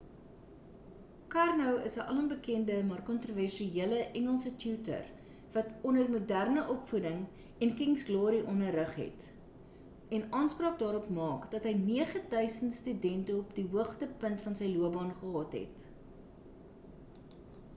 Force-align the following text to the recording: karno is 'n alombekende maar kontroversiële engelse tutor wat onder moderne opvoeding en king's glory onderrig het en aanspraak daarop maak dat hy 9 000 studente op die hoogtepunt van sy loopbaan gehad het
karno 1.33 1.73
is 1.87 1.95
'n 1.97 2.05
alombekende 2.11 2.77
maar 2.91 3.01
kontroversiële 3.09 3.99
engelse 4.21 4.51
tutor 4.63 5.03
wat 5.57 5.75
onder 5.89 6.09
moderne 6.13 6.63
opvoeding 6.75 7.19
en 7.65 7.75
king's 7.83 8.07
glory 8.09 8.39
onderrig 8.55 8.95
het 9.03 9.29
en 10.19 10.25
aanspraak 10.41 10.79
daarop 10.81 11.11
maak 11.21 11.45
dat 11.57 11.69
hy 11.71 11.75
9 11.85 12.25
000 12.33 12.73
studente 12.81 13.37
op 13.45 13.55
die 13.61 13.69
hoogtepunt 13.77 14.45
van 14.49 14.61
sy 14.63 14.73
loopbaan 14.79 15.15
gehad 15.23 15.55
het 15.61 15.87